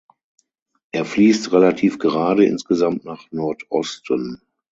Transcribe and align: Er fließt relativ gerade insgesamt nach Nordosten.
Er 0.91 1.05
fließt 1.05 1.51
relativ 1.51 1.99
gerade 1.99 2.43
insgesamt 2.43 3.05
nach 3.05 3.31
Nordosten. 3.31 4.41